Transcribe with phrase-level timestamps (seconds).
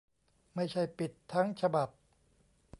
[0.55, 1.89] ไม่ใช่ปิดทั้งฉบับ